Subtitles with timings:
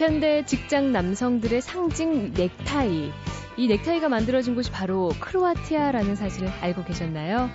[0.00, 3.12] 현대 직장 남성들의 상징 넥타이.
[3.58, 7.50] 이 넥타이가 만들어진 곳이 바로 크로아티아라는 사실을 알고 계셨나요?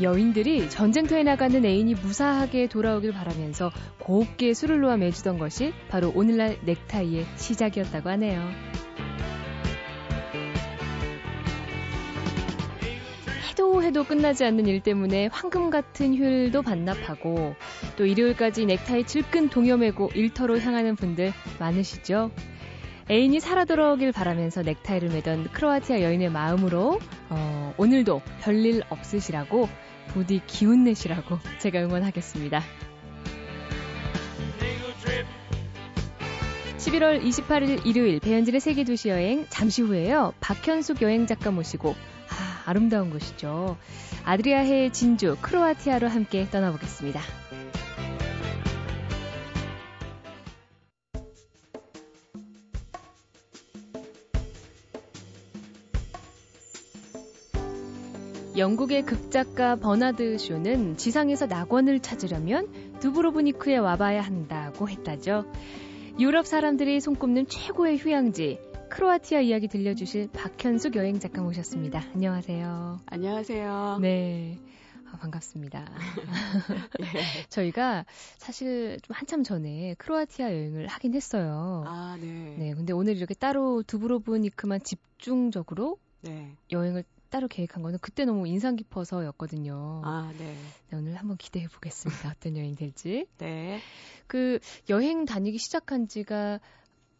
[0.00, 7.26] 여인들이 전쟁터에 나가는 애인이 무사하게 돌아오길 바라면서 곱게 술을 놓아 매주던 것이 바로 오늘날 넥타이의
[7.36, 8.73] 시작이었다고 하네요.
[13.82, 17.54] 해도 끝나지 않는 일 때문에 황금 같은 휴일도 반납하고
[17.96, 22.30] 또 일요일까지 넥타이 질끈 동여매고 일터로 향하는 분들 많으시죠?
[23.10, 26.98] 애인이 살아 돌아오길 바라면서 넥타이를 매던 크로아티아 여인의 마음으로
[27.28, 29.68] 어, 오늘도 별일 없으시라고
[30.08, 32.62] 부디 기운 내시라고 제가 응원하겠습니다.
[36.78, 40.32] 11월 28일 일요일 배현진의 세계도시 여행 잠시 후에요.
[40.40, 41.94] 박현숙 여행 작가 모시고
[42.64, 43.76] 아, 아름다운 곳이죠.
[44.24, 47.20] 아드리아해의 진주 크로아티아로 함께 떠나보겠습니다.
[58.56, 62.68] 영국의 극작가 버나드 쇼는 지상에서 낙원을 찾으려면
[63.00, 65.44] 두브로브니크에 와봐야 한다고 했다죠.
[66.20, 68.60] 유럽 사람들이 손꼽는 최고의 휴양지
[68.94, 72.00] 크로아티아 이야기 들려주실 박현숙 여행 작가 모셨습니다.
[72.14, 73.00] 안녕하세요.
[73.06, 73.98] 안녕하세요.
[74.00, 74.60] 네.
[75.10, 75.84] 아, 반갑습니다.
[77.00, 77.04] 예.
[77.50, 78.06] 저희가
[78.38, 81.82] 사실 좀 한참 전에 크로아티아 여행을 하긴 했어요.
[81.88, 82.54] 아, 네.
[82.56, 82.74] 네.
[82.74, 86.56] 근데 오늘 이렇게 따로 두브로브니크만 집중적으로 네.
[86.70, 90.02] 여행을 따로 계획한 거는 그때 너무 인상 깊어서였거든요.
[90.04, 90.56] 아, 네.
[90.90, 92.28] 네 오늘 한번 기대해 보겠습니다.
[92.30, 93.26] 어떤 여행 될지.
[93.38, 93.80] 네.
[94.28, 96.60] 그 여행 다니기 시작한 지가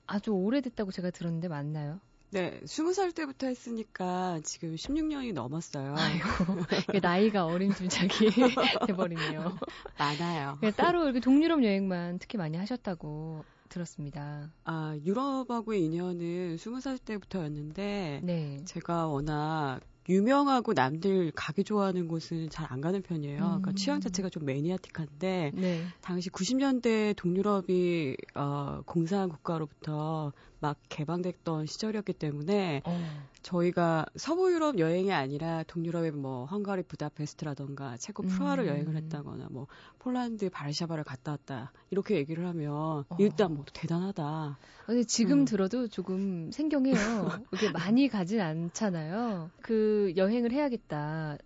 [0.07, 2.01] 아주 오래됐다고 제가 들었는데 맞나요?
[2.31, 5.95] 네, 20살 때부터 했으니까 지금 16년이 넘었어요.
[5.97, 6.27] 아이고,
[7.01, 8.29] 나이가 어린 둘작이
[8.89, 9.57] 돼버리네요.
[9.97, 10.59] 많아요.
[10.77, 14.51] 따로 이렇게 동유럽 여행만 특히 많이 하셨다고 들었습니다.
[14.65, 18.59] 아, 유럽하고의 인연은 20살 때부터였는데, 네.
[18.65, 23.37] 제가 워낙 유명하고 남들 가기 좋아하는 곳은 잘 안 가는 편이에요.
[23.37, 23.61] 그러니까 음.
[23.61, 25.85] 그러니까 취향 자체가 좀 매니아틱한데 네.
[26.01, 33.29] 당시 90년대 동유럽이 어, 공산 국가로부터 막 개방됐던 시절이었기 때문에 어.
[33.45, 38.69] 저희가 서부 유럽 여행이 아니라 동유럽의 뭐 헝가리 부다페스트라던가 체코 프라하를 음.
[38.71, 39.69] 여행을 했다거나 뭐
[39.99, 43.17] 폴란드 바르샤바를 갔다 왔다 이렇게 얘기를 하면 어.
[43.19, 44.59] 일단 뭐 대단하다.
[44.87, 45.45] 근데 지금 음.
[45.45, 46.95] 들어도 조금 생경해요.
[47.51, 49.51] 그게 많이 가진 않잖아요.
[49.61, 51.37] 그 여행을 해야겠다.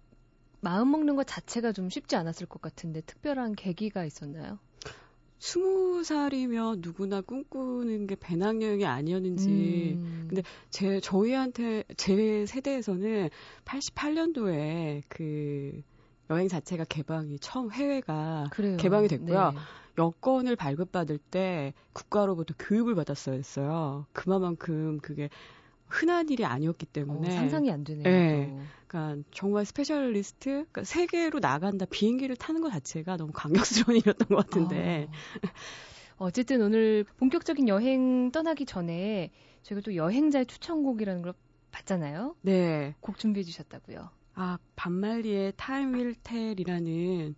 [0.60, 4.58] 마음 먹는 것 자체가 좀 쉽지 않았을 것 같은데 특별한 계기가 있었나요?
[5.38, 9.96] 스무 살이면 누구나 꿈꾸는 게 배낭여행이 아니었는지.
[9.96, 10.26] 음.
[10.28, 13.30] 근데 제, 저희한테, 제 세대에서는
[13.64, 15.82] 88년도에 그
[16.30, 18.76] 여행 자체가 개방이 처음 해외가 그래요.
[18.76, 19.52] 개방이 됐고요.
[19.52, 19.58] 네.
[19.98, 24.06] 여권을 발급받을 때 국가로부터 교육을 받았어야 했어요.
[24.12, 25.28] 그만큼 그게
[25.88, 28.04] 흔한 일이 아니었기 때문에 어, 상상이 안 되네요.
[28.04, 28.58] 네.
[28.86, 35.08] 그러니까 정말 specialist, 그러니까 세계로 나간다 비행기를 타는 것 자체가 너무 감격스러운 일이었던 것 같은데.
[36.16, 36.26] 어.
[36.26, 39.30] 어쨌든 오늘 본격적인 여행 떠나기 전에
[39.62, 41.32] 저희가 또 여행자의 추천곡이라는 걸
[41.70, 42.34] 봤잖아요.
[42.42, 42.94] 네.
[43.00, 44.10] 곡 준비해 주셨다고요.
[44.34, 47.34] 아, 반말리의 Time Will Tell이라는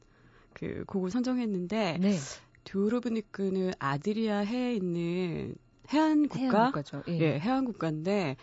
[0.55, 2.17] 그 곡을 선정했는데 네.
[2.65, 5.55] 두르브니크는 아드리아 해에 있는
[5.93, 7.03] 해안 국가, 해안.
[7.09, 7.19] 예.
[7.21, 8.37] 예, 해안 국가인데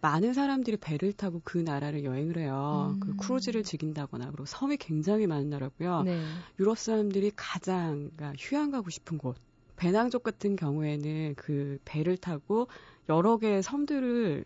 [0.00, 2.94] 많은 사람들이 배를 타고 그 나라를 여행을 해요.
[2.94, 3.00] 음.
[3.00, 6.02] 그 크루즈를 즐긴다거나 그리고 섬이 굉장히 많은 나라고요.
[6.02, 6.22] 네.
[6.60, 9.36] 유럽 사람들이 가장 그러니까 휴양 가고 싶은 곳.
[9.76, 12.68] 배낭족 같은 경우에는 그 배를 타고
[13.08, 14.44] 여러 개의 섬들을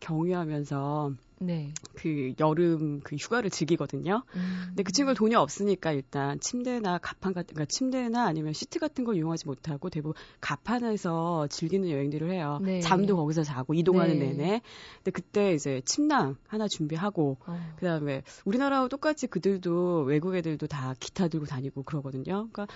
[0.00, 1.72] 경유하면서 네.
[1.94, 4.22] 그 여름 그 휴가를 즐기거든요.
[4.34, 4.62] 음.
[4.68, 9.16] 근데 그 친구는 돈이 없으니까 일단 침대나 가판 같은 그러니까 침대나 아니면 시트 같은 걸
[9.16, 12.58] 이용하지 못하고 대부분 가판에서 즐기는 여행들을 해요.
[12.62, 12.80] 네.
[12.80, 14.32] 잠도 거기서 자고 이동하는 네.
[14.32, 14.62] 내내.
[14.98, 17.74] 근데 그때 이제 침낭 하나 준비하고 어.
[17.76, 22.48] 그다음에 우리나라와 똑같이 그들도 외국 애들도 다 기타 들고 다니고 그러거든요.
[22.52, 22.66] 그러니까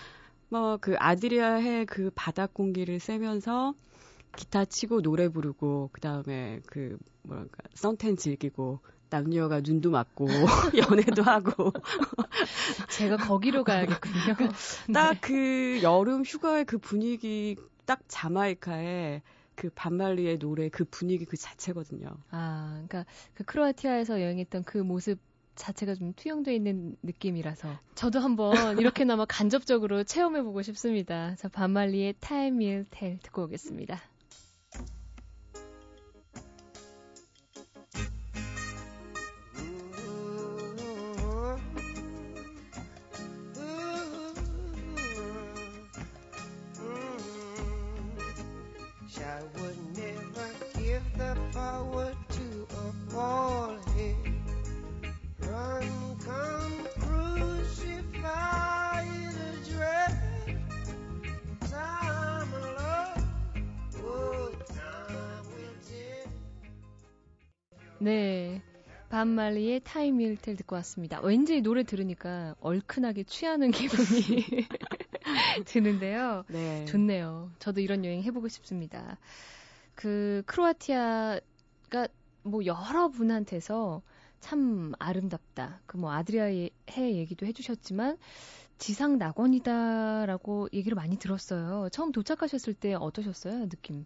[0.49, 3.75] 뭐 그 아드리아해 그 바닥 공기를 쐬면서
[4.37, 8.81] 기타 치고 노래 부르고 그다음에 그 뭐랄까 선텐 즐기고
[9.11, 10.26] 남녀가 눈도 맞고
[10.90, 11.73] 연애도 하고
[12.90, 14.49] 제가 거기로 가야겠군요.
[14.93, 15.82] 딱그 네.
[15.82, 19.23] 여름 휴가의 그 분위기 딱 자마이카의
[19.55, 22.08] 그 반말리의 노래 그 분위기 그 자체거든요.
[22.31, 23.05] 아, 그러니까
[23.35, 25.19] 그 크로아티아에서 여행했던 그 모습
[25.55, 31.35] 자체가 좀 투영돼 있는 느낌이라서 저도 한번 이렇게나마 간접적으로 체험해 보고 싶습니다.
[31.37, 34.00] 자, 반말리의 타임 일텔 듣고 오겠습니다.
[69.52, 71.20] 반말리의 타임일텔 듣고 왔습니다.
[71.20, 74.46] 왠지 노래 들으니까 얼큰하게 취하는 기분이
[75.66, 76.44] 드는데요.
[76.49, 76.84] 네.
[76.87, 77.50] 좋네요.
[77.58, 79.19] 저도 이런 여행 해보고 싶습니다.
[79.94, 82.08] 그 크로아티아가
[82.43, 84.02] 뭐 여러 분한테서
[84.40, 85.81] 참 아름답다.
[85.87, 88.16] 그 뭐 아드리아해 얘기도 해주셨지만
[88.78, 91.88] 지상 낙원이다라고 얘기를 많이 들었어요.
[91.93, 94.04] 처음 도착하셨을 때 어떠셨어요, 느낌?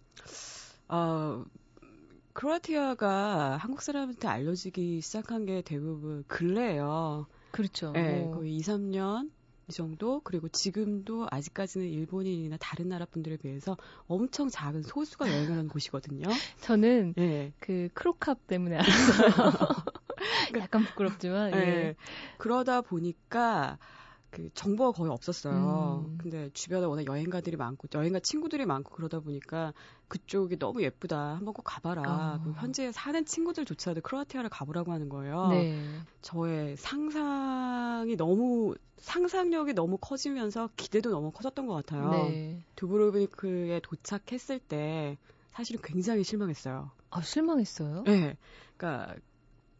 [0.89, 1.45] 어,
[2.37, 7.27] 크로아티아가 한국 사람한테 알려지기 시작한 게 대부분 근래예요.
[7.51, 7.93] 그렇죠.
[7.93, 8.31] 네, 뭐.
[8.33, 9.31] 거의 2, 3년
[9.69, 16.25] 이 정도 그리고 지금도 아직까지는 일본인이나 다른 나라 분들에 비해서 엄청 작은 소수가 여행하는 곳이거든요.
[16.61, 17.55] 저는 네.
[17.59, 19.31] 그 크로캅 때문에 알았어요.
[20.61, 21.57] 약간 부끄럽지만 네.
[21.57, 21.95] 예.
[22.37, 23.79] 그러다 보니까
[24.31, 26.05] 그 정보가 거의 없었어요.
[26.07, 26.19] 음.
[26.19, 29.73] 근데 주변에 워낙 여행가들이 많고 여행가 친구들이 많고 그러다 보니까
[30.09, 31.37] 그쪽이 너무 예쁘다.
[31.37, 32.41] 한번 꼭 가봐라.
[32.45, 32.55] 어.
[32.59, 35.49] 현재 사는 친구들조차도 크로아티아를 가보라고 하는 거예요.
[35.49, 36.01] 네.
[36.23, 42.11] 저의 상상이 너무 상상력이 너무 커지면서 기대도 너무 커졌던 것 같아요.
[42.11, 42.63] 네.
[42.77, 45.19] 두브로브니크에 도착했을 때
[45.53, 46.91] 사실은 굉장히 실망했어요.
[47.11, 48.03] 아 실망했어요?
[48.05, 48.37] 네.
[48.77, 49.15] 그러니까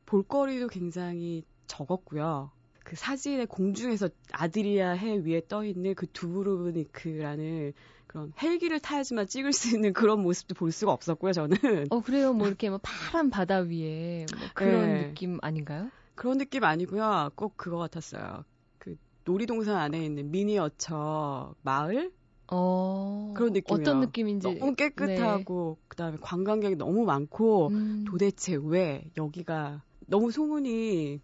[0.07, 2.51] 볼거리도 굉장히 적었고요.
[2.87, 7.73] 그 사진에 공중에서 아드리아 해 위에 떠 있는 그 두브로브니크라는
[8.07, 11.57] 그런 헬기를 타야지만 찍을 수 있는 그런 모습도 볼 수가 없었고요, 저는.
[11.91, 12.33] 어, 그래요.
[12.33, 15.09] 뭐 이렇게 뭐 파란 바다 위에 뭐 그런 네.
[15.09, 15.91] 느낌 아닌가요?
[16.15, 17.31] 그런 느낌 아니고요.
[17.35, 18.45] 꼭 그거 같았어요.
[18.79, 22.13] 그 놀이동산 안에 있는 미니어처 마을?
[22.53, 23.83] 어, 그런 느낌이요.
[23.83, 24.61] 어떤 느낌인지.
[24.61, 25.85] 너무 깨끗하고, 네.
[25.89, 28.05] 그 다음에 관광객이 너무 많고, 음.
[28.07, 31.21] 도대체 왜 여기가 너무 소문이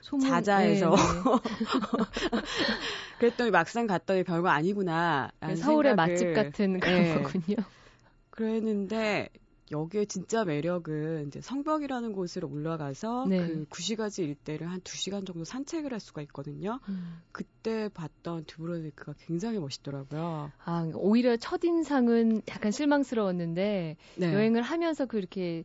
[0.00, 1.02] 소문, 자자해서 네, 네.
[3.18, 5.30] 그랬더니 막상 갔더니 별거 아니구나.
[5.56, 7.14] 서울의 맛집 같은 그런 네.
[7.14, 7.56] 거군요.
[8.30, 9.28] 그랬는데
[9.70, 13.38] 여기에 진짜 매력은 이제 성벽이라는 곳으로 올라가서 네.
[13.38, 16.78] 그 구시가지 일대를 한 두시간 정도 산책을 할 수가 있거든요.
[16.88, 17.22] 음.
[17.32, 20.52] 그때 봤던 드브로니크가 굉장히 멋있더라고요.
[20.64, 24.32] 아, 오히려 첫인상은 약간 실망스러웠는데 네.
[24.32, 25.64] 여행을 하면서 그렇게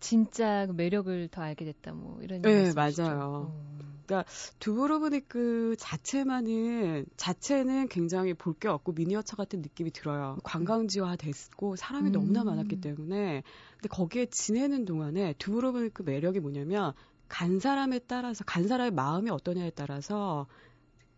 [0.00, 3.52] 진짜 그 매력을 더 알게 됐다 뭐 이런 네 맞아요.
[3.52, 3.70] 어.
[4.06, 10.36] 그러니까 두브로브니크 자체만은 자체는 굉장히 볼 게 없고 미니어처 같은 느낌이 들어요.
[10.42, 12.12] 관광지화 됐고 사람이 음.
[12.12, 13.42] 너무나 많았기 때문에
[13.76, 16.92] 근데 거기에 지내는 동안에 두브로브니크 매력이 뭐냐면
[17.28, 20.46] 간 사람에 따라서 간 사람의 마음이 어떠냐에 따라서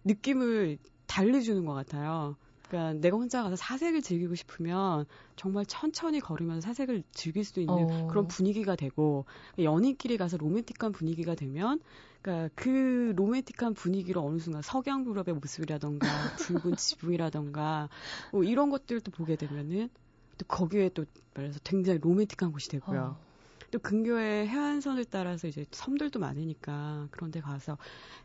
[0.04, 0.76] 느낌을
[1.06, 2.36] 달리 주는 것 같아요.
[2.72, 5.04] 그러니까 내가 혼자 가서 사색을 즐기고 싶으면
[5.36, 8.06] 정말 천천히 걸으면서 사색을 즐길 수 있는 어.
[8.08, 9.26] 그런 분위기가 되고
[9.58, 11.80] 연인끼리 가서 로맨틱한 분위기가 되면
[12.22, 16.06] 그러니까 그 로맨틱한 분위기로 어느 순간 석양 유럽의 모습이라던가
[16.38, 17.90] 붉은 지붕이라던가
[18.32, 19.90] 뭐 이런 것들도 보게 되면은
[20.38, 21.04] 또 거기에 또
[21.34, 23.18] 말해서 굉장히 로맨틱한 곳이 되고요.
[23.18, 23.32] 어.
[23.70, 27.76] 또 근교에 해안선을 따라서 이제 섬들도 많으니까 그런 데 가서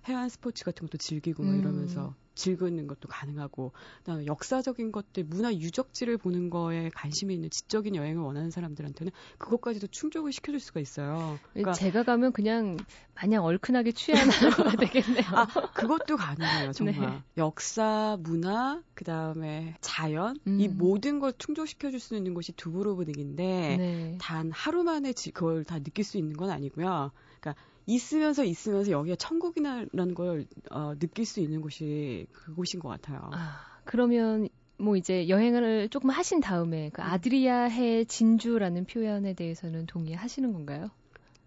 [0.07, 2.26] 해안 스포츠 같은 것도 즐기고 뭐 이러면서 음.
[2.37, 8.51] 즐기는 것도 가능하고 그다음에 역사적인 것들 문화 유적지를 보는 거에 관심이 있는 지적인 여행을 원하는
[8.51, 11.39] 사람들한테는 그것까지도 충족을 시켜줄 수가 있어요.
[11.51, 12.77] 그러니까 제가 가면 그냥
[13.15, 14.27] 마냥 얼큰하게 취하는
[14.71, 15.25] 거 되겠네요.
[15.33, 17.23] 아 그것도 가능해요 정말 네.
[17.37, 20.59] 역사 문화 그 다음에 자연 음.
[20.59, 24.17] 이 모든 걸 충족시켜줄 수 있는 곳이 두브로브닉인데 네.
[24.21, 27.11] 단 하루 만에 그걸 다 느낄 수 있는 건 아니고요.
[27.39, 33.29] 그러니까 있으면서 있으면서 여기가 천국이라는 걸 어, 느낄 수 있는 곳이 그곳인 것 같아요.
[33.33, 37.07] 아, 그러면 뭐 이제 여행을 조금 하신 다음에 그 음.
[37.07, 40.91] 아드리아해 진주라는 표현에 대해서는 동의하시는 건가요?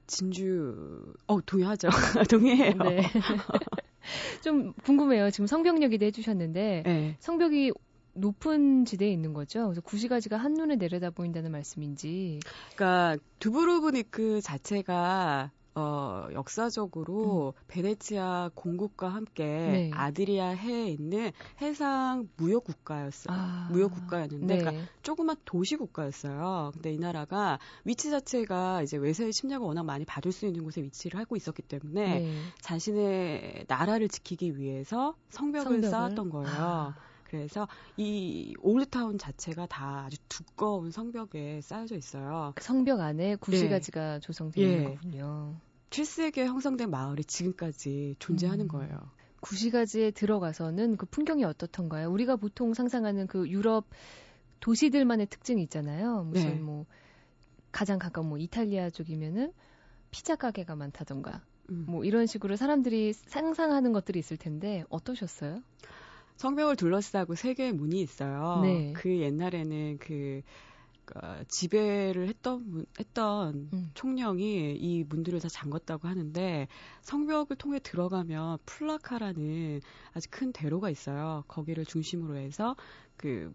[0.07, 1.89] 진주, 어 동의하죠.
[2.29, 2.75] 동의해요.
[2.79, 3.03] 네.
[4.43, 5.31] 좀 궁금해요.
[5.31, 7.17] 지금 성벽역이도 해주셨는데 네.
[7.21, 7.73] 성벽이
[8.15, 9.67] 높은 지대에 있는 거죠.
[9.67, 12.41] 그래서 구시가지가 한눈에 내려다 보인다는 말씀인지.
[12.75, 17.65] 그러니까 두브로브니크 자체가 어, 역사적으로 음.
[17.69, 19.91] 베네치아 공국과 함께 네.
[19.95, 23.35] 아드리아 해에 있는 해상 무역 국가였어요.
[23.37, 23.69] 아.
[23.71, 24.59] 무역 국가였는데, 네.
[24.61, 26.73] 그러니까 조그만 도시 국가였어요.
[26.75, 31.19] 근데 이 나라가 위치 자체가 이제 외세의 침략을 워낙 많이 받을 수 있는 곳에 위치를
[31.19, 32.43] 하고 있었기 때문에 네.
[32.61, 35.91] 자신의 나라를 지키기 위해서 성벽을, 성벽을?
[35.91, 36.55] 쌓았던 거예요.
[36.55, 36.95] 아.
[37.25, 42.53] 그래서 이 올드타운 자체가 다 아주 두꺼운 성벽에 쌓여져 있어요.
[42.57, 44.21] 그 성벽 안에 구시가지가 네.
[44.21, 44.85] 조성되어 있는 예.
[44.85, 45.61] 거군요.
[45.91, 48.69] 7세기에 형성된 마을이 지금까지 존재하는 음.
[48.69, 49.11] 거예요.
[49.41, 52.11] 구시가지에 들어가서는 그 풍경이 어떻던가요?
[52.11, 53.87] 우리가 보통 상상하는 그 유럽
[54.61, 56.25] 도시들만의 특징이 있잖아요.
[56.25, 56.55] 무슨 네.
[56.61, 56.87] 뭐
[57.73, 59.53] 가장 가까운 뭐 이탈리아 쪽이면은
[60.11, 61.85] 피자 가게가 많다던가 음.
[61.89, 65.63] 뭐 이런 식으로 사람들이 상상하는 것들이 있을 텐데 어떠셨어요?
[66.37, 68.61] 성벽을 둘러싸고 세 개의 문이 있어요.
[68.63, 68.93] 네.
[68.95, 70.43] 그 옛날에는 그
[71.11, 73.91] 그러니까 지배를 했던 했던 음.
[73.95, 76.69] 총령이 이 문들을 다 잠궜다고 하는데
[77.03, 79.81] 성벽을 통해 들어가면 플라카라는
[80.15, 81.45] 아주 큰 대로가 있어요.
[81.49, 82.77] 거기를 중심으로 해서
[83.17, 83.53] 그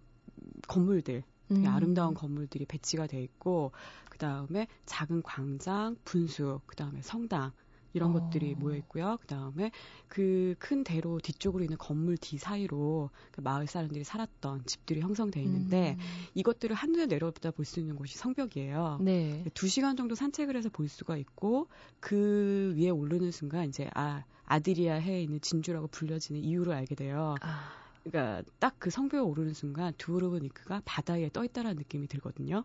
[0.67, 1.74] 건물들 되게 음.
[1.74, 3.71] 아름다운 건물들이 배치가 돼 있고
[4.09, 7.51] 그 다음에 작은 광장, 분수, 그 다음에 성당
[7.95, 8.13] 이런 어.
[8.19, 9.17] 것들이 모여 있고요.
[9.21, 9.71] 그 다음에
[10.07, 15.95] 그 큰 대로 뒤쪽으로 있는 건물 뒤 사이로 그 마을 사람들이 살았던 집들이 형성돼 있는데
[15.97, 16.05] 음.
[16.35, 18.99] 이것들을 한눈에 내려다 볼 수 있는 곳이 성벽이에요.
[19.01, 19.43] 네.
[19.53, 21.67] 두 시간 정도 산책을 해서 볼 수가 있고
[21.99, 27.35] 그 위에 오르는 순간 이제 아 아드리아 해에 있는 진주라고 불려지는 이유를 알게 돼요.
[27.41, 27.71] 아.
[28.03, 32.63] 그러니까 딱 그 성벽에 오르는 순간 두오르브니크가 바다 위에 떠 있다라는 느낌이 들거든요.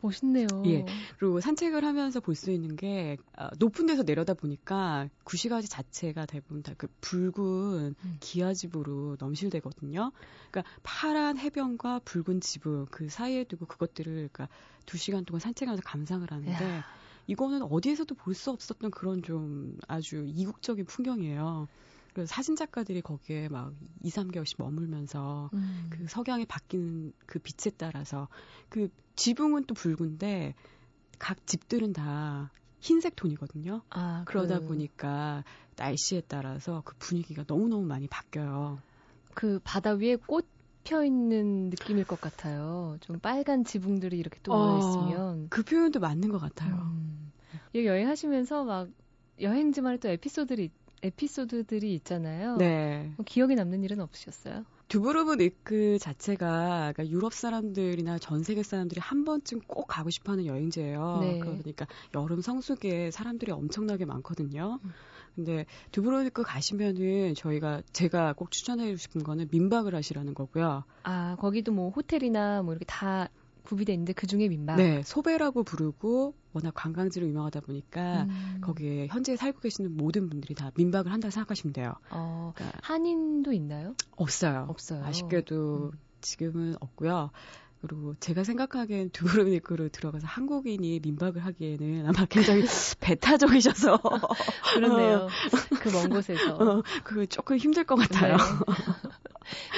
[0.00, 0.46] 멋있네요.
[0.66, 0.84] 예.
[1.18, 6.62] 그리고 산책을 하면서 볼 수 있는 게 어, 높은 데서 내려다 보니까 구시가지 자체가 대부분
[6.62, 8.16] 다 그 붉은 음.
[8.20, 10.12] 기아집으로 넘실대거든요.
[10.50, 14.48] 그러니까 파란 해변과 붉은 지붕 그 사이에 두고 그것들을 그러니까
[14.86, 16.84] 두 시간 동안 산책하면서 감상을 하는데 야.
[17.26, 21.68] 이거는 어디에서도 볼 수 없었던 그런 좀 아주 이국적인 풍경이에요.
[22.18, 23.72] 그래서 사진 작가들이 거기에 막
[24.02, 25.86] 2, 3개월씩 머물면서 음.
[25.88, 28.26] 그 석양이 바뀌는 그 빛에 따라서
[28.68, 30.56] 그 지붕은 또 붉은데
[31.20, 33.82] 각 집들은 다 흰색 톤이거든요.
[33.90, 34.66] 아, 그러다 그...
[34.66, 35.44] 보니까
[35.76, 38.80] 날씨에 따라서 그 분위기가 너무너무 많이 바뀌어요.
[39.34, 42.96] 그 바다 위에 꽃펴 있는 느낌일 것 같아요.
[43.00, 46.74] 좀 빨간 지붕들이 이렇게 또 어, 있으면 그 표현도 맞는 것 같아요.
[46.74, 47.30] 음.
[47.76, 48.88] 여행하시면서 막
[49.40, 50.72] 여행지만의 또 에피소드들이
[51.02, 52.56] 에피소드들이 있잖아요.
[52.56, 53.12] 네.
[53.16, 54.64] 뭐 기억에 남는 일은 없으셨어요?
[54.88, 61.18] 두브로브니크 자체가 그러니까 유럽 사람들이나 전 세계 사람들이 한 번쯤 꼭 가고 싶어하는 여행지예요.
[61.20, 61.38] 네.
[61.40, 64.78] 그러니까 여름 성수기에 사람들이 엄청나게 많거든요.
[64.82, 64.92] 음.
[65.36, 70.82] 근데 두브로니크 가시면은 저희가 제가 꼭 추천해 주고 싶은 거는 민박을 하시라는 거고요.
[71.04, 73.28] 아 거기도 뭐 호텔이나 뭐 이렇게 다
[73.68, 74.76] 구비돼 있는데 그 중에 민박.
[74.76, 78.58] 네, 소배라고 부르고 워낙 관광지로 유명하다 보니까 음.
[78.62, 81.92] 거기에 현재 살고 계시는 모든 분들이 다 민박을 한다 생각하시면 돼요.
[82.10, 83.94] 어, 그러니까 한인도 있나요?
[84.16, 84.64] 없어요.
[84.68, 85.04] 없어요.
[85.04, 85.98] 아쉽게도 음.
[86.22, 87.30] 지금은 없고요.
[87.80, 92.62] 그리고 제가 생각하기엔 두브로니크로 들어가서 한국인이 민박을 하기에는 아마 굉장히
[93.00, 94.00] 배타적이셔서
[94.74, 95.28] 그렇네요.
[95.80, 98.36] 그 먼 곳에서 어, 그 조금 힘들 것 같아요.
[98.36, 98.42] 네.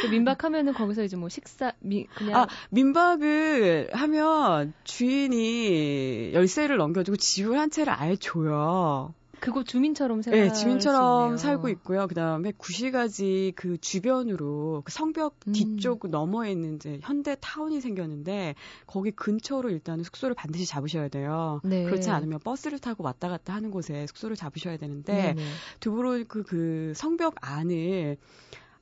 [0.00, 7.58] 그 민박하면은 거기서 이제 뭐 식사 미 그냥 아 민박을 하면 주인이 열쇠를 넘겨주고 지불
[7.58, 9.14] 한 채를 아예 줘요.
[9.40, 12.06] 그곳 주민처럼 생활 네, 주민처럼 살고 있고요.
[12.06, 15.52] 그다음에 구시가지 그 주변으로 그 성벽 음.
[15.52, 18.54] 뒤쪽 너머에 있는 이제 현대 타운이 생겼는데
[18.86, 21.60] 거기 근처로 일단은 숙소를 반드시 잡으셔야 돼요.
[21.64, 21.84] 네.
[21.84, 25.34] 그렇지 않으면 버스를 타고 왔다 갔다 하는 곳에 숙소를 잡으셔야 되는데
[25.80, 28.18] 두브로그 그 성벽 안을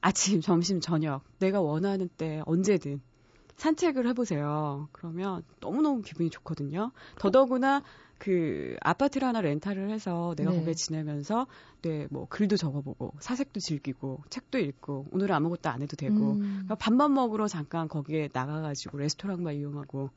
[0.00, 3.00] 아침, 점심, 저녁 내가 원하는 때 언제든
[3.56, 4.88] 산책을 해보세요.
[4.92, 6.92] 그러면 너무너무 기분이 좋거든요.
[7.18, 7.82] 더더구나
[8.18, 10.58] 그 아파트를 하나 렌탈을 해서 내가 네.
[10.58, 11.46] 거기에 지내면서
[11.82, 16.38] 네, 뭐 글도 적어보고 사색도 즐기고 책도 읽고 오늘은 아무것도 안 해도 되고 음.
[16.40, 20.10] 그러니까 밥만 먹으러 잠깐 거기에 나가가지고 레스토랑만 이용하고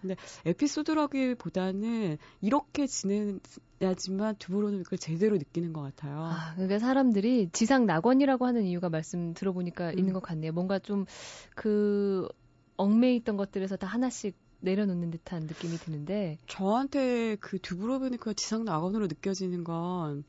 [0.00, 0.16] 근데
[0.46, 6.24] 에피소드라기보다는 이렇게 지내야지만 두부로는 그걸 제대로 느끼는 것 같아요.
[6.24, 9.98] 아, 그러니까 사람들이 지상 낙원이라고 하는 이유가 말씀 들어보니까 음.
[9.98, 10.52] 있는 것 같네요.
[10.52, 11.06] 뭔가 좀
[11.54, 12.28] 그
[12.76, 19.64] 얽매여 있던 것들에서 다 하나씩 내려놓는 듯한 느낌이 드는데 저한테 그 두브로브니크가 지상 낙원으로 느껴지는
[19.64, 20.24] 건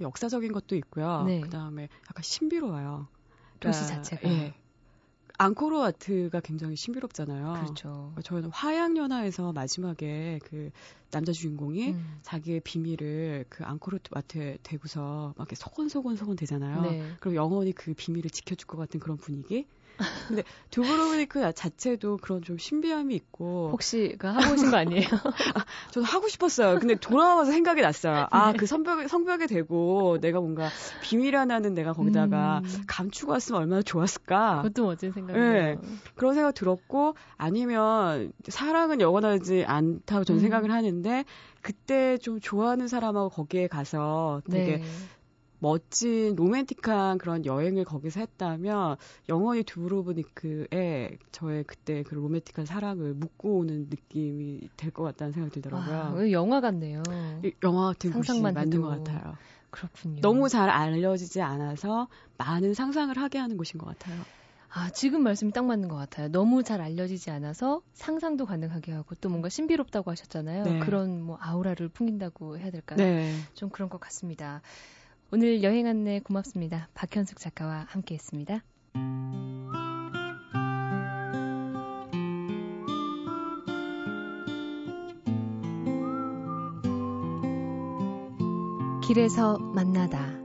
[0.00, 1.24] 역사적인 것도 있고요.
[1.24, 1.40] 네.
[1.40, 3.08] 그다음에 약간 신비로워요.
[3.58, 4.28] 그러니까, 도시 자체가.
[4.28, 4.54] 예.
[5.42, 7.52] 앙코르 와트가 굉장히 신비롭잖아요.
[7.60, 8.12] 그렇죠.
[8.22, 10.70] 저는 화양연화에서 마지막에 그
[11.10, 12.18] 남자 주인공이 음.
[12.22, 16.82] 자기의 비밀을 그 앙코르 와트에 대고서 막 이렇게 소곤소곤 소곤 되잖아요.
[16.82, 17.12] 네.
[17.20, 19.66] 그럼 영원히 그 비밀을 지켜줄 것 같은 그런 분위기.
[20.28, 25.02] 근데 두브로브니크 자체도 그런 좀 신비함이 있고 혹시 그 하고 오신 거 아니에요?
[25.54, 26.78] 아, 저도 하고 싶었어요.
[26.78, 28.26] 근데 돌아와서 생각이 났어요.
[28.30, 28.66] 아그 네.
[28.66, 32.82] 성벽에 성벽에 대고 내가 뭔가 비밀 하나는 내가 거기다가 음.
[32.86, 34.62] 감추고 왔으면 얼마나 좋았을까.
[34.62, 35.52] 그것도 멋진 생각이에요.
[35.52, 35.76] 네.
[36.14, 40.42] 그런 생각 들었고 아니면 사랑은 영원하지 않다고 저는 음.
[40.42, 41.24] 생각을 하는데
[41.60, 44.82] 그때 좀 좋아하는 사람하고 거기에 가서 되게 네.
[45.62, 48.96] 멋진 로맨틱한 그런 여행을 거기서 했다면
[49.28, 56.18] 영원히 두브로브니크에 저의 그때 그 로맨틱한 사랑을 묻고 오는 느낌이 될 것 같다는 생각이 들더라고요.
[56.18, 57.48] 아, 영화 같네요.
[57.62, 59.38] 영화 같은 곳이 맞는 것 같아요.
[59.70, 60.20] 그렇군요.
[60.20, 64.24] 너무 잘 알려지지 않아서 많은 상상을 하게 하는 곳인 것 같아요.
[64.74, 66.28] 아, 지금 말씀이 딱 맞는 것 같아요.
[66.28, 70.64] 너무 잘 알려지지 않아서 상상도 가능하게 하고 또 뭔가 신비롭다고 하셨잖아요.
[70.64, 70.78] 네.
[70.78, 72.98] 그런 뭐 아우라를 풍긴다고 해야 될까요?
[72.98, 73.42] 네.
[73.54, 74.62] 좀 그런 것 같습니다.
[75.34, 76.90] 오늘 여행 안내 고맙습니다.
[76.92, 78.62] 박현숙 작가와 함께 했습니다.
[89.02, 90.38] 길에서 만나다.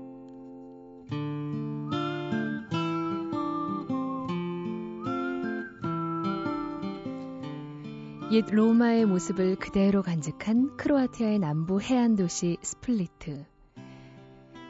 [8.32, 13.57] 옛 로마의 모습을 그대로 간직한 크로아티아의 남부 해안 도시 스플리트.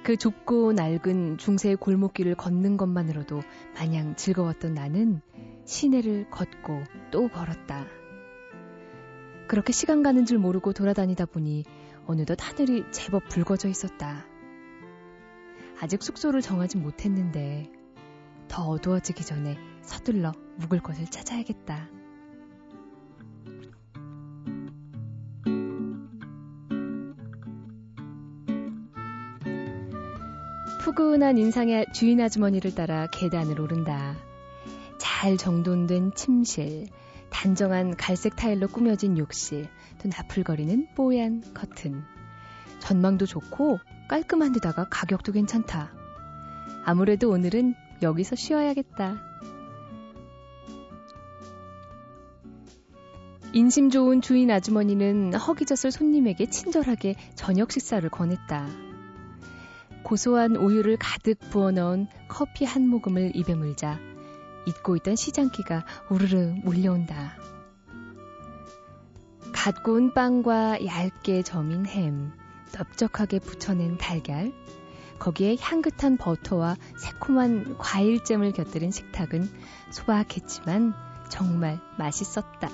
[0.07, 3.41] 그 좁고 낡은 중세의 골목길을 걷는 것만으로도
[3.73, 5.19] 마냥 즐거웠던 나는
[5.65, 7.85] 시내를 걷고 또 걸었다.
[9.49, 11.65] 그렇게 시간 가는 줄 모르고 돌아다니다 보니
[12.05, 14.25] 어느덧 하늘이 제법 붉어져 있었다.
[15.81, 17.69] 아직 숙소를 정하지 못했는데
[18.47, 21.96] 더 어두워지기 전에 서둘러 묵을 곳을 찾아야겠다.
[30.97, 34.15] 푸근한 인상의 주인 아주머니를 따라 계단을 오른다.
[34.97, 36.87] 잘 정돈된 침실,
[37.29, 39.69] 단정한 갈색 타일로 꾸며진 욕실,
[40.01, 42.03] 또 나풀거리는 뽀얀 커튼.
[42.79, 43.77] 전망도 좋고
[44.09, 45.93] 깔끔한 데다가 가격도 괜찮다.
[46.83, 49.21] 아무래도 오늘은 여기서 쉬어야겠다.
[53.53, 58.86] 인심 좋은 주인 아주머니는 허기졌을 손님에게 친절하게 저녁 식사를 권했다.
[60.07, 63.99] 고소한 우유를 가득 부어 넣은 커피 한 모금을 입에 물자
[64.65, 67.35] 잊고 있던 시장기가 우르르 몰려온다.
[69.51, 72.31] 갓 구운 빵과 얇게 점인 햄,
[72.73, 74.53] 넓적하게 부쳐낸 달걀,
[75.19, 79.49] 거기에 향긋한 버터와 새콤한 과일잼을 곁들인 식탁은
[79.91, 80.93] 소박했지만
[81.27, 82.69] 정말 맛있었다.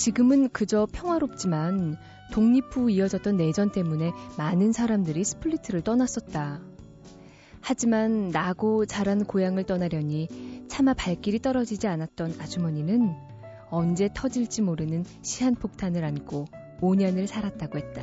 [0.00, 1.98] 지금은 그저 평화롭지만
[2.32, 6.62] 독립 후 이어졌던 내전 때문에 많은 사람들이 스플리트를 떠났었다.
[7.60, 13.14] 하지만 나고 자란 고향을 떠나려니 차마 발길이 떨어지지 않았던 아주머니는
[13.68, 16.46] 언제 터질지 모르는 시한폭탄을 안고
[16.80, 18.02] 5년을 살았다고 했다.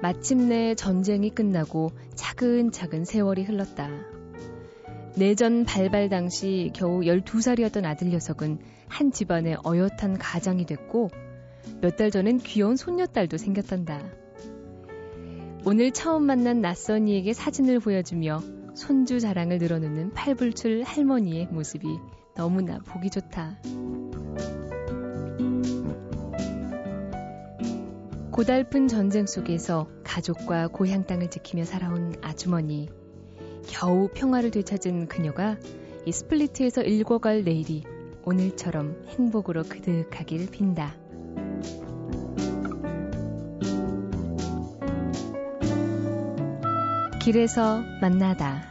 [0.00, 4.13] 마침내 전쟁이 끝나고 차근차근 세월이 흘렀다.
[5.16, 11.10] 내전 발발 당시 겨우 12살이었던 아들 녀석은 한 집안의 어엿한 가장이 됐고
[11.80, 14.02] 몇 달 전엔 귀여운 손녀딸도 생겼단다.
[15.64, 18.42] 오늘 처음 만난 낯선이에게 사진을 보여주며
[18.74, 21.86] 손주 자랑을 늘어놓는 팔불출 할머니의 모습이
[22.34, 23.60] 너무나 보기 좋다.
[28.32, 32.88] 고달픈 전쟁 속에서 가족과 고향 땅을 지키며 살아온 아주머니.
[33.66, 35.56] 겨우 평화를 되찾은 그녀가
[36.06, 37.84] 이 스플리트에서 읽어갈 내일이
[38.24, 40.94] 오늘처럼 행복으로 그득하길 빈다.
[47.22, 48.62] 길에서 만나다.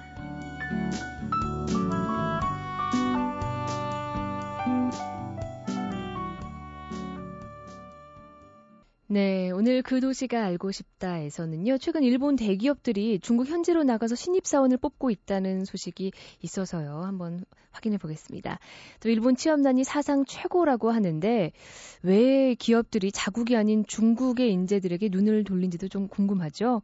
[9.53, 16.11] 오늘 그 도시가 알고 싶다에서는요, 최근 일본 대기업들이 중국 현지로 나가서 신입사원을 뽑고 있다는 소식이
[16.41, 18.59] 있어서요, 한번 확인해 보겠습니다.
[18.99, 21.51] 또 일본 취업난이 사상 최고라고 하는데,
[22.01, 26.81] 왜 기업들이 자국이 아닌 중국의 인재들에게 눈을 돌린지도 좀 궁금하죠?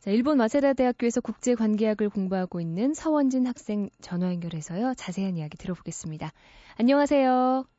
[0.00, 6.32] 자, 일본 와세다 대학교에서 국제관계학을 공부하고 있는 서원진 학생 전화 연결해서요, 자세한 이야기 들어보겠습니다.
[6.76, 7.77] 안녕하세요.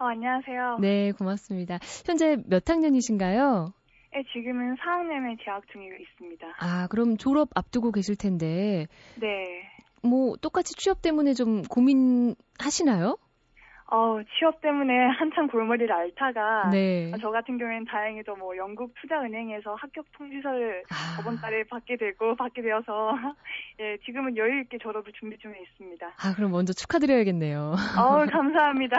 [0.00, 0.78] 어, 안녕하세요.
[0.80, 1.78] 네, 고맙습니다.
[2.06, 3.72] 현재 몇 학년이신가요?
[4.12, 6.46] 네, 지금은 4학년에 재학 중이고 있습니다.
[6.60, 8.86] 아, 그럼 졸업 앞두고 계실 텐데.
[9.16, 9.62] 네.
[10.02, 13.18] 뭐, 똑같이 취업 때문에 좀 고민하시나요?
[13.90, 17.10] 어, 취업 때문에 한참 골머리를 앓다가 네.
[17.20, 21.16] 저 같은 경우에는 다행히도 뭐 영국 투자은행에서 합격 통지서를 아.
[21.16, 23.16] 저번 달에 받게 되고 받게 되어서
[23.80, 26.06] 예, 지금은 여유 있게 졸업을 준비 중에 있습니다.
[26.06, 27.74] 아, 그럼 먼저 축하드려야겠네요.
[27.98, 28.98] 어, 감사합니다.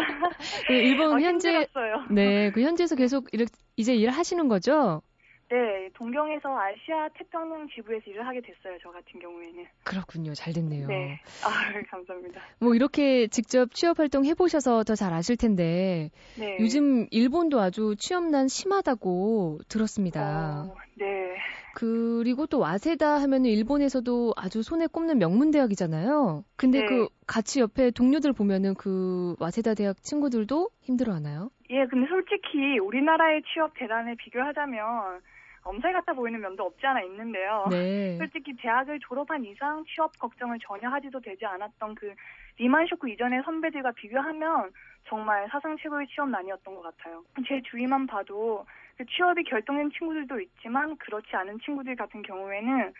[0.67, 2.05] 그 일본 어, 현재 힘들었어요.
[2.09, 5.01] 네, 그 현지에서 계속 이렇게 이제 일하시는 거죠?
[5.51, 8.77] 네, 동경에서 아시아 태평양 지부에서 일을 하게 됐어요.
[8.83, 9.65] 저 같은 경우에는.
[9.83, 10.33] 그렇군요.
[10.35, 10.87] 잘 됐네요.
[10.87, 11.19] 네.
[11.43, 11.49] 아,
[11.89, 12.39] 감사합니다.
[12.59, 16.57] 뭐 이렇게 직접 취업 활동 해 보셔서 더 잘 아실 텐데 네.
[16.59, 20.65] 요즘 일본도 아주 취업난 심하다고 들었습니다.
[20.69, 21.37] 어, 네.
[21.75, 26.43] 그리고 또 와세다 하면 일본에서도 아주 손에 꼽는 명문 대학이잖아요.
[26.57, 26.85] 근데 네.
[26.85, 31.49] 그 같이 옆에 동료들 보면은 그 와세다 대학 친구들도 힘들어 하나요?
[31.69, 35.21] 예, 근데 솔직히 우리나라의 취업 대란에 비교하자면
[35.69, 37.67] 엄살 같아 보이는 면도 없지 않아 있는데요.
[37.69, 38.17] 네.
[38.17, 42.13] 솔직히 대학을 졸업한 이상 취업 걱정을 전혀 하지도 되지 않았던 그
[42.57, 44.71] 리만 쇼크 이전의 선배들과 비교하면
[45.07, 47.23] 정말 사상 최고의 취업난이었던 것 같아요.
[47.47, 48.65] 제 주위만 봐도
[48.97, 52.93] 그 취업이 결정된 친구들도 있지만 그렇지 않은 친구들 같은 경우에는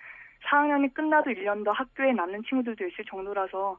[0.46, 3.78] 4학년이 끝나도 1년 더 학교에 남는 친구들도 있을 정도라서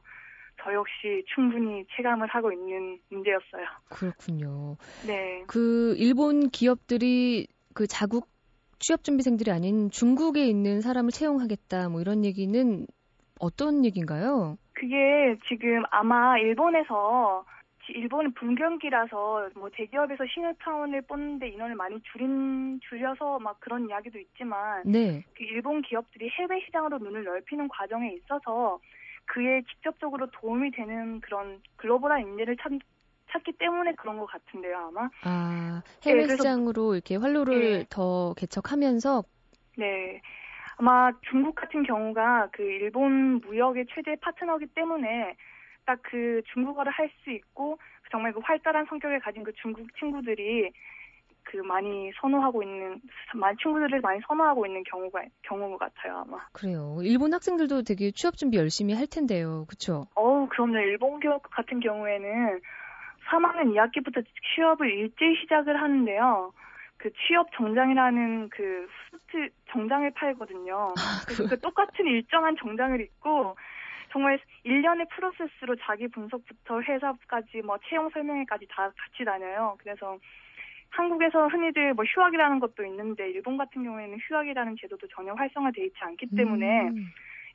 [0.61, 3.65] 저 역시 충분히 체감을 하고 있는 문제였어요.
[3.89, 4.77] 그렇군요.
[5.07, 5.43] 네.
[5.47, 8.29] 그 일본 기업들이 그 자국
[8.81, 12.87] 취업 준비생들이 아닌 중국에 있는 사람을 채용하겠다 뭐 이런 얘기는
[13.39, 14.57] 어떤 얘기인가요?
[14.73, 17.45] 그게 지금 아마 일본에서
[17.89, 25.23] 일본은 분경기라서 뭐 대기업에서 신입사원을 뽑는데 인원을 많이 줄인 줄여서 막 그런 이야기도 있지만 네.
[25.35, 28.79] 그 일본 기업들이 해외 시장으로 눈을 넓히는 과정에 있어서
[29.25, 32.71] 그에 직접적으로 도움이 되는 그런 글로벌한 인재를 찾,
[33.31, 35.09] 찾기 때문에 그런 것 같은데요, 아마.
[35.23, 37.85] 아, 해외 네, 시장으로 이렇게 활로를 네.
[37.89, 39.23] 더 개척하면서
[39.77, 40.21] 네.
[40.77, 45.35] 아마 중국 같은 경우가 그 일본 무역의 최대 파트너기 때문에
[45.85, 47.77] 딱 그 중국어를 할 수 있고
[48.11, 50.71] 정말 그 활달한 성격을 가진 그 중국 친구들이
[51.43, 53.01] 그 많이 선호하고 있는
[53.35, 56.37] 많은 친구들을 많이 선호하고 있는 경우가 경우인 것 같아요 아마.
[56.51, 56.99] 그래요.
[57.01, 60.05] 일본 학생들도 되게 취업 준비 열심히 할 텐데요, 그렇죠?
[60.15, 60.77] 어우 그럼요.
[60.77, 62.59] 일본 기업 같은 경우에는
[63.27, 64.23] 3학년 2학기부터
[64.55, 66.53] 취업을 일제히 시작을 하는데요.
[66.97, 70.93] 그 취업 정장이라는 그 수트 정장을 팔거든요.
[70.97, 73.55] 아, 그래서 그 똑같은 일정한 정장을 입고
[74.11, 79.75] 정말 1년의 프로세스로 자기 분석부터 회사까지 뭐 채용 설명회까지 다 같이 다녀요.
[79.79, 80.17] 그래서
[80.89, 86.27] 한국에서 흔히들 뭐 휴학이라는 것도 있는데 일본 같은 경우에는 휴학이라는 제도도 전혀 활성화돼 있지 않기
[86.35, 87.07] 때문에 음.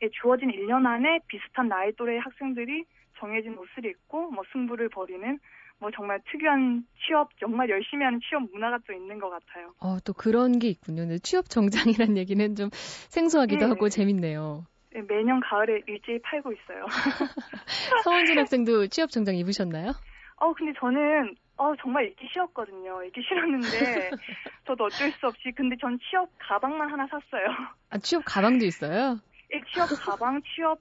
[0.03, 2.85] 예, 주어진 1년 안에 비슷한 나이 또래의 학생들이
[3.19, 5.39] 정해진 옷을 입고 뭐 승부를 벌이는
[5.79, 9.73] 뭐 정말 특이한 취업 정말 열심히 하는 취업 문화가 또 있는 것 같아요.
[9.81, 11.07] 어, 또 그런 게 있군요.
[11.19, 13.69] 취업 정장이라는 얘기는 좀 생소하기도 네.
[13.71, 14.65] 하고 재밌네요.
[14.93, 16.87] 네, 매년 가을에 일제히 팔고 있어요.
[18.05, 19.93] 서원진 학생도 취업 정장 입으셨나요?
[20.37, 23.03] 어, 근데 저는 어 정말 읽기 싫었거든요.
[23.05, 24.11] 읽기 싫었는데
[24.67, 27.47] 저도 어쩔 수 없이 근데 전 취업 가방만 하나 샀어요.
[27.91, 29.19] 아 취업 가방도 있어요?
[29.55, 30.79] 예, 취업 가방, 취업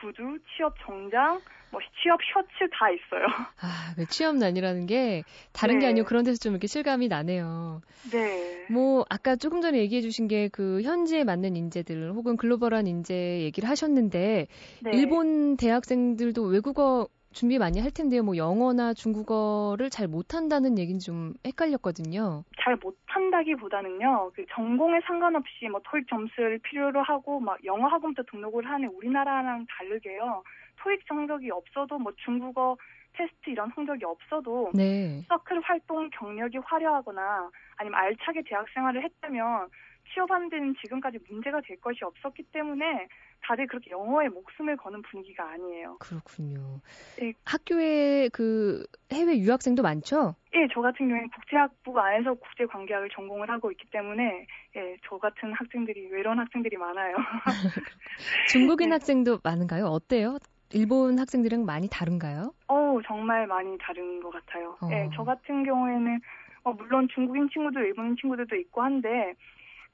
[0.00, 1.40] 구두, 취업 정장,
[1.72, 3.26] 뭐 취업 셔츠 다 있어요.
[3.60, 5.80] 아, 그 취업난이라는 게 다른 네.
[5.80, 7.80] 게 아니고 그런 데서 좀 이렇게 실감이 나네요.
[8.12, 8.66] 네.
[8.68, 13.68] 뭐 아까 조금 전에 얘기해 주신 게 그 현지에 맞는 인재들 혹은 글로벌한 인재 얘기를
[13.68, 14.46] 하셨는데
[14.80, 14.90] 네.
[14.92, 18.22] 일본 대학생들도 외국어 준비 많이 할 텐데요.
[18.22, 22.44] 뭐 영어나 중국어를 잘 못한다는 얘기는 좀 헷갈렸거든요.
[22.62, 24.32] 잘 못한다기보다는요.
[24.34, 30.42] 그 전공에 상관없이 뭐 토익 점수를 필요로 하고 막 영어 학원부터 등록을 하는 우리나라랑 다르게요.
[30.82, 32.76] 토익 성적이 없어도 뭐 중국어
[33.14, 35.22] 테스트 이런 성적이 없어도 네.
[35.28, 39.68] 서클 활동 경력이 화려하거나 아니면 알차게 대학 생활을 했다면
[40.12, 43.08] 취업하는 데는 지금까지 문제가 될 것이 없었기 때문에
[43.42, 45.96] 다들 그렇게 영어에 목숨을 거는 분위기가 아니에요.
[45.98, 46.80] 그렇군요.
[47.18, 47.32] 네.
[47.44, 50.34] 학교에 그 해외 유학생도 많죠?
[50.54, 56.08] 예, 저 같은 경우에는 국제학부 안에서 국제관계학을 전공을 하고 있기 때문에 예, 저 같은 학생들이
[56.12, 57.16] 외로운 학생들이 많아요.
[58.48, 58.94] 중국인 네.
[58.96, 59.86] 학생도 많은가요?
[59.86, 60.38] 어때요?
[60.74, 62.54] 일본 학생들은 많이 다른가요?
[62.68, 64.76] 어, 정말 많이 다른 것 같아요.
[64.80, 64.88] 어.
[64.90, 66.20] 예, 저 같은 경우에는
[66.64, 69.34] 어, 물론 중국인 친구도 일본인 친구들도 있고 한데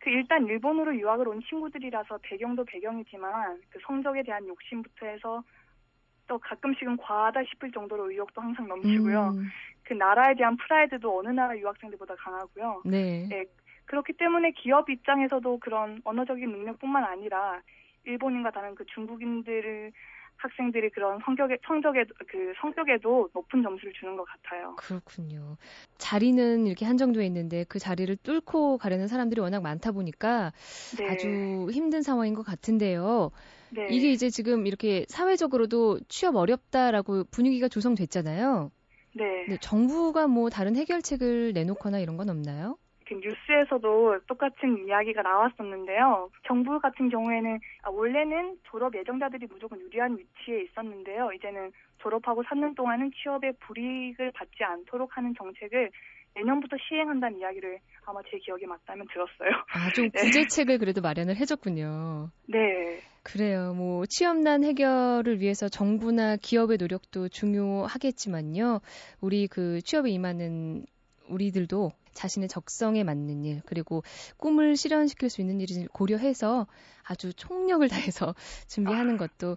[0.01, 5.43] 그 일단 일본으로 유학을 온 친구들이라서 배경도 배경이지만 그 성적에 대한 욕심부터 해서
[6.29, 9.31] 또 가끔씩은 과하다 싶을 정도로 의욕도 항상 넘치고요.
[9.31, 9.49] 음.
[9.83, 12.83] 그 나라에 대한 프라이드도 어느 나라 유학생들보다 강하고요.
[12.85, 13.27] 네.
[13.29, 13.45] 네.
[13.87, 17.61] 그렇기 때문에 기업 입장에서도 그런 언어적인 능력뿐만 아니라
[18.05, 19.93] 일본인과 다른 그 중국인들을
[20.39, 24.75] 학생들이 그런 성격에 성적에 그 성격에도 높은 점수를 주는 것 같아요.
[24.77, 25.57] 그렇군요.
[25.99, 30.53] 자리는 이렇게 한정돼 있는데 그 자리를 뚫고 가려는 사람들이 워낙 많다 보니까
[30.99, 31.09] 네.
[31.09, 33.31] 아주 힘든 상황인 것 같은데요.
[33.71, 33.89] 네.
[33.91, 38.71] 이게 이제 지금 이렇게 사회적으로도 취업 어렵다라고 분위기가 조성됐잖아요.
[39.15, 39.57] 네.
[39.61, 42.79] 정부가 뭐 다른 해결책을 내놓거나 이런 건 없나요?
[43.09, 46.31] 그 뉴스에서도 똑같은 이야기가 나왔었는데요.
[46.47, 51.33] 정부 같은 경우에는 아, 원래는 졸업 예정자들이 무조건 유리한 위치에 있었는데요.
[51.33, 55.91] 이제는 졸업하고 3년 동안은 취업에 불이익을 받지 않도록 하는 정책을
[56.35, 59.51] 내년부터 시행한다는 이야기를 아마 제 기억에 맞다면 들었어요.
[59.73, 60.21] 아, 좀 네.
[60.21, 60.79] 구제책을 네.
[60.79, 62.31] 그래도 마련을 해줬군요.
[62.47, 63.01] 네.
[63.23, 63.75] 그래요.
[63.75, 68.81] 뭐, 취업난 해결을 위해서 정부나 기업의 노력도 중요하겠지만요.
[69.21, 70.87] 우리 그 취업에 임하는
[71.29, 74.03] 우리들도 자신의 적성에 맞는 일, 그리고
[74.37, 76.67] 꿈을 실현시킬 수 있는 일을 고려해서
[77.05, 78.35] 아주 총력을 다해서
[78.69, 79.19] 준비하는 아.
[79.19, 79.57] 것도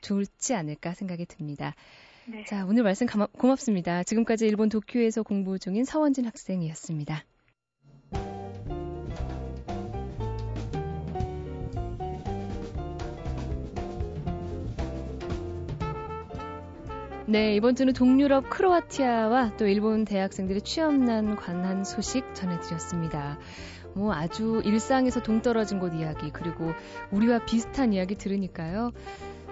[0.00, 1.74] 좋지 않을까 생각이 듭니다.
[2.26, 2.44] 네.
[2.44, 4.02] 자, 오늘 말씀 고맙습니다.
[4.04, 7.24] 지금까지 일본 도쿄에서 공부 중인 서원진 학생이었습니다.
[17.30, 23.38] 네, 이번 주는 동유럽 크로아티아와 또 일본 대학생들의 취업난 관한 소식 전해드렸습니다.
[23.94, 26.72] 뭐 아주 일상에서 동떨어진 곳 이야기, 그리고
[27.12, 28.90] 우리와 비슷한 이야기 들으니까요.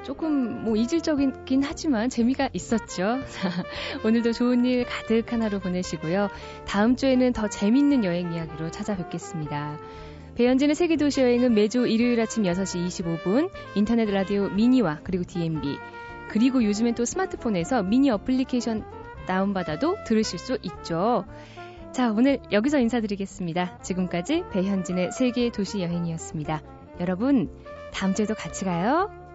[0.02, 3.18] 조금 뭐 이질적이긴 하지만 재미가 있었죠.
[4.04, 6.30] 오늘도 좋은 일 가득한 하루 보내시고요.
[6.66, 9.78] 다음 주에는 더 재밌는 여행 이야기로 찾아뵙겠습니다.
[10.34, 15.78] 배현진의 세계도시 여행은 매주 일요일 아침 6시 25분 인터넷 라디오 미니와 그리고 DMB
[16.28, 18.84] 그리고 요즘엔 또 스마트폰에서 미니 어플리케이션
[19.26, 21.24] 다운받아도 들으실 수 있죠.
[21.92, 23.78] 자, 오늘 여기서 인사드리겠습니다.
[23.82, 26.62] 지금까지 배현진의 세계 도시 여행이었습니다.
[27.00, 27.50] 여러분,
[27.92, 29.27] 다음 주에도 같이 가요.